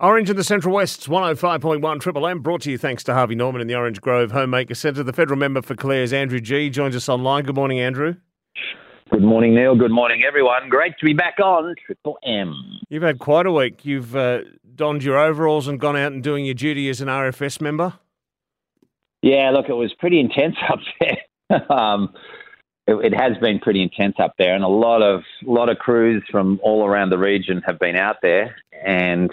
[0.00, 3.60] Orange in the Central West's 105.1 Triple M, brought to you thanks to Harvey Norman
[3.60, 5.02] in the Orange Grove Homemaker Centre.
[5.02, 7.42] The federal member for Calare's Andrew Gee joins us online.
[7.42, 8.14] Good morning, Andrew.
[9.10, 9.74] Good morning, Neil.
[9.74, 10.68] Good morning, everyone.
[10.68, 12.54] Great to be back on Triple M.
[12.88, 13.84] You've had quite a week.
[13.84, 14.42] You've uh,
[14.72, 17.94] donned your overalls and gone out and doing your duty as an RFS member.
[19.22, 21.72] Yeah, look, it was pretty intense up there.
[21.72, 22.14] um,
[22.86, 26.22] it, it, has been pretty intense up there, and a lot of lot of crews
[26.30, 28.54] from all around the region have been out there,
[28.86, 29.30] and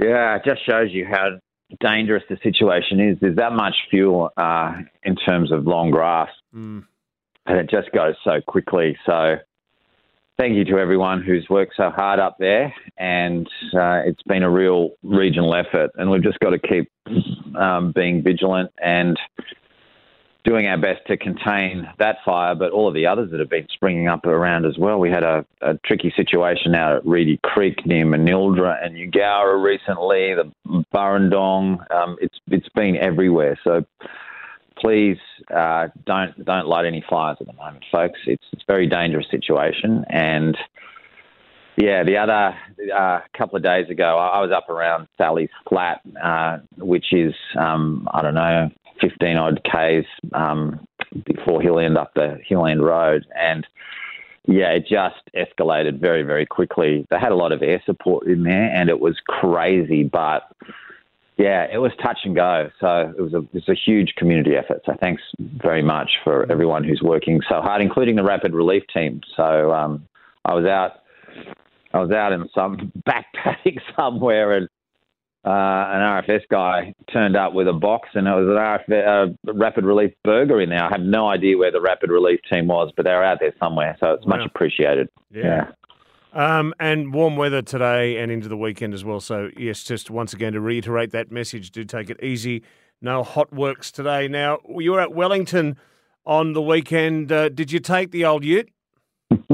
[0.00, 1.38] yeah, it just shows you how
[1.80, 3.18] dangerous the situation is.
[3.20, 6.84] There's that much fuel uh, in terms of long grass, mm.
[7.46, 8.96] and it just goes so quickly.
[9.06, 9.36] So,
[10.38, 14.50] thank you to everyone who's worked so hard up there, and uh, it's been a
[14.50, 15.90] real regional effort.
[15.96, 16.90] And we've just got to keep
[17.56, 19.18] um, being vigilant and
[20.44, 23.66] doing our best to contain that fire, but all of the others that have been
[23.72, 24.98] springing up around as well.
[24.98, 30.34] We had a, a tricky situation out at Reedy Creek near Manildra and Eugowra recently,
[30.34, 31.90] the Burrendong.
[31.92, 33.58] Um, it's it's been everywhere.
[33.64, 33.84] So
[34.78, 35.18] please
[35.54, 38.18] uh, don't don't light any fires at the moment, folks.
[38.26, 40.56] It's it's a very dangerous situation and.
[41.80, 42.54] Yeah, the other
[42.94, 48.06] uh, couple of days ago, I was up around Sally's flat, uh, which is um,
[48.12, 48.68] I don't know
[49.00, 50.86] 15 odd Ks um,
[51.24, 53.24] before Hill End up the Hill End Road.
[53.34, 53.66] And
[54.46, 57.06] yeah, it just escalated very, very quickly.
[57.08, 60.52] They had a lot of air support in there and it was crazy, but
[61.38, 62.70] yeah, it was touch and go.
[62.78, 64.82] So it was a, it was a huge community effort.
[64.84, 69.22] So thanks very much for everyone who's working so hard, including the rapid relief team.
[69.34, 70.06] So um,
[70.44, 71.00] I was out,
[71.92, 74.68] I was out in some backpacking somewhere and
[75.42, 79.52] uh, an RFS guy turned up with a box and it was an RFS, uh,
[79.54, 80.84] rapid relief burger in there.
[80.84, 83.54] I have no idea where the rapid relief team was, but they were out there
[83.58, 84.36] somewhere, so it's wow.
[84.36, 85.08] much appreciated.
[85.30, 85.42] Yeah.
[85.42, 85.70] yeah.
[86.32, 89.18] Um, and warm weather today and into the weekend as well.
[89.18, 92.62] So, yes, just once again to reiterate that message, do take it easy.
[93.02, 94.28] No hot works today.
[94.28, 95.76] Now, you were at Wellington
[96.26, 97.32] on the weekend.
[97.32, 98.70] Uh, did you take the old ute?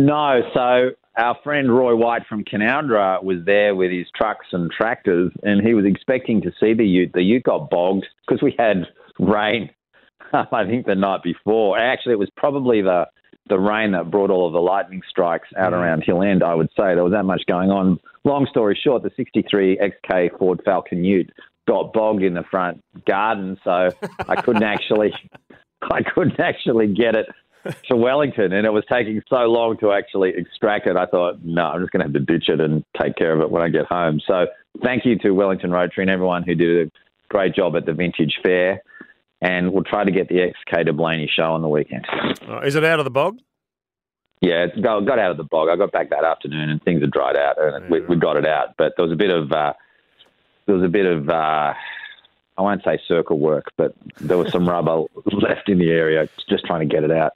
[0.00, 0.40] no.
[0.54, 5.66] So, our friend Roy White from Canowindra was there with his trucks and tractors, and
[5.66, 7.12] he was expecting to see the ute.
[7.12, 8.86] The ute got bogged because we had
[9.18, 9.70] rain.
[10.32, 11.78] I think the night before.
[11.78, 13.06] Actually, it was probably the
[13.48, 15.76] the rain that brought all of the lightning strikes out mm.
[15.76, 16.42] around Hill End.
[16.42, 17.98] I would say there was that much going on.
[18.24, 21.30] Long story short, the '63 XK Ford Falcon Ute
[21.66, 23.90] got bogged in the front garden, so
[24.28, 25.12] I couldn't actually
[25.82, 27.26] I couldn't actually get it
[27.88, 30.96] to Wellington, and it was taking so long to actually extract it.
[30.96, 33.40] I thought, no, I'm just going to have to ditch it and take care of
[33.40, 34.20] it when I get home.
[34.26, 34.46] So,
[34.82, 36.90] thank you to Wellington Rotary and everyone who did a
[37.28, 38.82] great job at the Vintage Fair.
[39.42, 42.06] And we'll try to get the XK to Blayney show on the weekend.
[42.46, 43.38] Uh, is it out of the bog?
[44.42, 45.68] Yeah, it got, got out of the bog.
[45.68, 48.36] I got back that afternoon, and things had dried out, and yeah, we, we, got
[48.36, 48.74] it out.
[48.78, 49.74] But there was a bit of uh,
[50.66, 51.74] there was a bit of uh,
[52.60, 56.66] I won't say circle work, but there was some rubber left in the area, just
[56.66, 57.32] trying to get it out.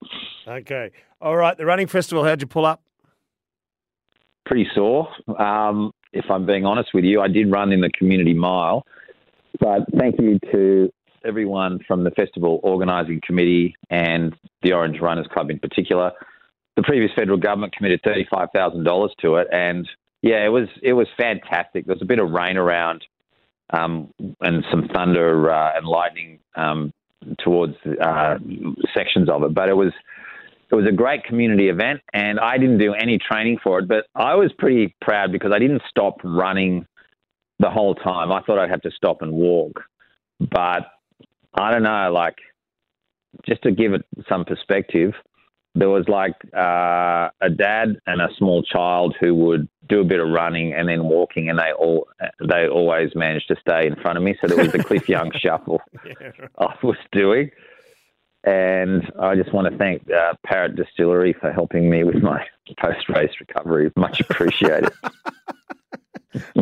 [0.46, 0.90] Okay.
[1.22, 1.56] All right.
[1.56, 2.82] The running festival, how'd you pull up?
[4.44, 5.08] Pretty sore.
[5.38, 8.84] Um, if I'm being honest with you, I did run in the community mile,
[9.58, 10.92] but thank you to
[11.24, 16.12] everyone from the festival organising committee and the Orange Runners Club in particular.
[16.76, 19.88] The previous federal government committed thirty-five thousand dollars to it, and
[20.20, 21.86] yeah, it was it was fantastic.
[21.86, 23.04] There was a bit of rain around
[23.70, 26.92] um, and some thunder uh, and lightning um,
[27.38, 28.38] towards uh,
[28.94, 29.54] sections of it.
[29.54, 29.92] But it was
[30.70, 33.88] it was a great community event, and I didn't do any training for it.
[33.88, 36.86] But I was pretty proud because I didn't stop running
[37.58, 38.32] the whole time.
[38.32, 39.80] I thought I'd have to stop and walk,
[40.40, 40.86] but
[41.54, 42.10] I don't know.
[42.12, 42.36] Like
[43.46, 45.12] just to give it some perspective,
[45.74, 50.20] there was like uh, a dad and a small child who would do a bit
[50.20, 52.08] of running and then walking, and they all
[52.40, 54.36] they always managed to stay in front of me.
[54.40, 56.30] So there was the Cliff Young shuffle yeah.
[56.58, 57.50] I was doing,
[58.44, 62.46] and I just want to thank uh, Parrot Distillery for helping me with my
[62.78, 63.90] post race recovery.
[63.96, 64.92] Much appreciated.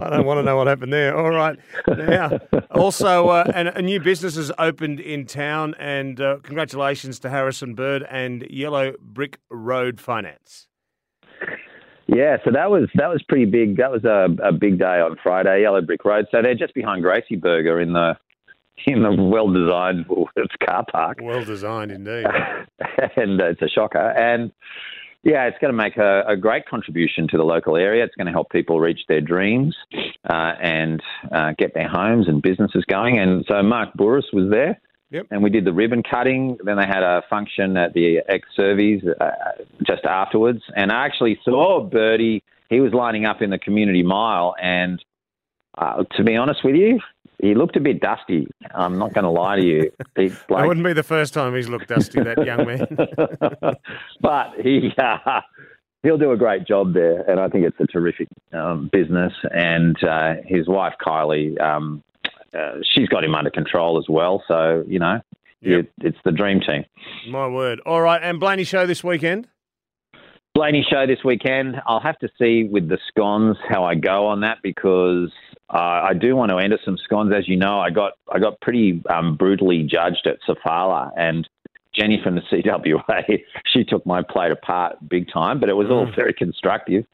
[0.00, 1.16] I don't want to know what happened there.
[1.16, 1.58] All right.
[1.88, 2.38] Now,
[2.70, 8.04] also, uh, a new business has opened in town, and uh, congratulations to Harrison Bird
[8.10, 10.68] and Yellow Brick Road Finance.
[12.06, 13.78] Yeah, so that was that was pretty big.
[13.78, 16.26] That was a, a big day on Friday, Yellow Brick Road.
[16.30, 18.16] So they're just behind Gracie Burger in the
[18.86, 20.06] in the well designed
[20.66, 21.18] car park.
[21.22, 22.26] Well designed indeed.
[23.16, 24.10] and uh, it's a shocker.
[24.10, 24.52] And
[25.24, 28.04] yeah, it's going to make a, a, great contribution to the local area.
[28.04, 29.76] It's going to help people reach their dreams
[30.28, 33.18] uh, and uh, get their homes and businesses going.
[33.18, 34.80] And so Mark Burris was there.
[35.10, 35.26] Yep.
[35.30, 36.56] And we did the ribbon cutting.
[36.64, 39.30] Then they had a function at the ex Servies uh,
[39.86, 40.62] just afterwards.
[40.74, 42.42] And I actually saw Birdie.
[42.70, 45.04] he was lining up in the community mile, and
[45.76, 46.98] uh, to be honest with you,
[47.42, 48.46] he looked a bit dusty.
[48.74, 49.92] I'm not going to lie to you.
[50.48, 52.86] Like, it wouldn't be the first time he's looked dusty, that young man.
[54.20, 55.40] but he uh,
[56.02, 59.32] he'll do a great job there, and I think it's a terrific um, business.
[59.50, 62.02] And uh, his wife Kylie, um,
[62.54, 64.44] uh, she's got him under control as well.
[64.46, 65.20] So you know,
[65.60, 65.80] yep.
[65.80, 66.84] it, it's the dream team.
[67.28, 67.80] My word!
[67.80, 69.48] All right, and Blayney show this weekend.
[70.54, 71.80] Blayney show this weekend.
[71.86, 75.32] I'll have to see with the scones how I go on that because
[75.72, 77.32] uh, I do want to enter some scones.
[77.34, 81.48] As you know, I got I got pretty um, brutally judged at Sofala, and
[81.94, 83.42] Jenny from the CWA,
[83.72, 86.16] she took my plate apart big time, but it was all mm.
[86.16, 87.04] very constructive.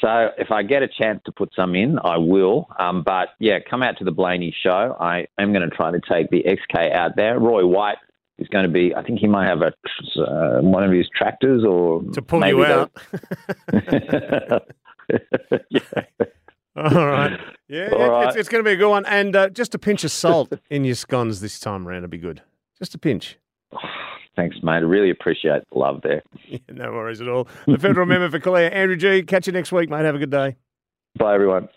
[0.00, 2.66] So if I get a chance to put some in, I will.
[2.78, 4.96] Um, but yeah, come out to the Blayney show.
[4.98, 7.38] I am going to try to take the XK out there.
[7.38, 7.98] Roy White
[8.38, 8.94] is going to be.
[8.94, 9.72] I think he might have a
[10.20, 12.90] uh, one of his tractors or to pull you out.
[15.70, 15.80] yeah.
[16.82, 17.40] All right.
[17.68, 18.28] Yeah, All right.
[18.28, 19.06] It's, it's, going to be a good one.
[19.06, 22.18] And uh, just a pinch of salt in your scones this time around would be
[22.18, 22.42] good.
[22.78, 23.38] Just a pinch.
[24.36, 24.72] Thanks, mate.
[24.72, 26.22] I really appreciate the love there.
[26.46, 27.48] Yeah, no worries at all.
[27.66, 29.22] The federal member for Calare, Andrew Gee.
[29.22, 30.04] Catch you next week, mate.
[30.04, 30.56] Have a good day.
[31.18, 31.68] Bye, everyone.